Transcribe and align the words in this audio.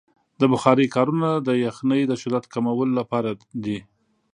د 0.39 0.41
بخارۍ 0.51 0.87
کارونه 0.95 1.29
د 1.47 1.49
یخنۍ 1.65 2.01
د 2.07 2.11
شدت 2.21 2.43
کمولو 2.53 2.93
لپاره 2.99 3.29
دی. 3.63 3.79